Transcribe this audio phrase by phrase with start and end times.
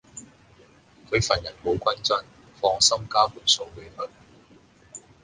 [1.11, 2.25] 佢份人好均真，
[2.59, 4.09] 放心交盤數比佢